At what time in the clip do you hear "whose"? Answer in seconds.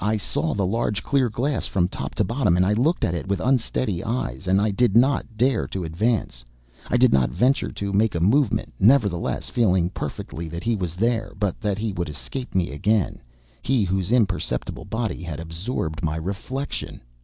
13.83-14.11